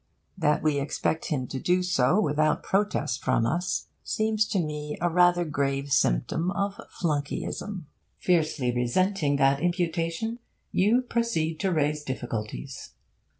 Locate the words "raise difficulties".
11.71-12.93